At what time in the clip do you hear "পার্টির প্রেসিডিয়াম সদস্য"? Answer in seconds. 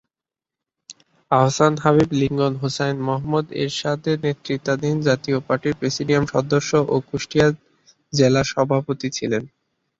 5.47-6.71